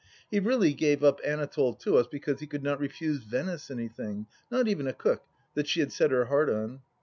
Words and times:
He 0.31 0.39
really 0.39 0.73
gave 0.73 1.03
up 1.03 1.19
16 1.19 1.25
16 1.29 1.29
THE 1.29 1.37
LAST 1.37 1.51
DITCH 1.51 1.57
Anatole 1.59 1.73
to 1.75 1.97
us 1.97 2.07
because 2.07 2.39
he 2.39 2.47
could 2.47 2.63
not 2.63 2.79
refuse 2.79 3.21
Venice 3.23 3.69
anything, 3.69 4.25
not 4.49 4.67
even 4.67 4.87
a 4.87 4.93
cook, 4.93 5.21
that 5.53 5.67
she 5.67 5.79
had 5.79 5.91
set 5.91 6.09
her 6.09 6.25
heart 6.25 6.49
on. 6.49 6.81